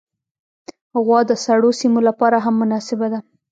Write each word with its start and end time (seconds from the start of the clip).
غوا 1.03 1.19
د 1.29 1.31
سړو 1.45 1.69
سیمو 1.81 1.99
لپاره 2.07 2.37
هم 2.45 2.55
مناسبه 2.61 3.07
ده. 3.13 3.19